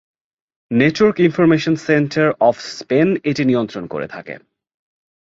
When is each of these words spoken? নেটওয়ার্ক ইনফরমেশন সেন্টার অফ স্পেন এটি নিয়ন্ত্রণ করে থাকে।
নেটওয়ার্ক 0.71 1.17
ইনফরমেশন 1.19 1.75
সেন্টার 1.87 2.27
অফ 2.41 2.55
স্পেন 2.77 3.07
এটি 3.23 3.43
নিয়ন্ত্রণ 3.45 3.83
করে 3.87 4.07
থাকে। 4.07 4.35